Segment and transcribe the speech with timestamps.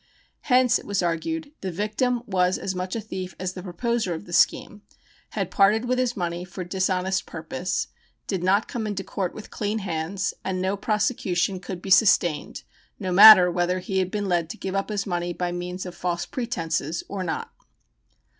[0.49, 4.25] Hence, it was argued, the victim was as much a thief as the proposer of
[4.25, 4.81] the scheme,
[5.33, 7.85] had parted with his money for a dishonest purpose,
[8.25, 12.63] did not come into court with "clean hands," and no prosecution could be sustained,
[12.99, 15.93] no matter whether he had been led to give up his money by means of
[15.93, 17.53] false pretences or not.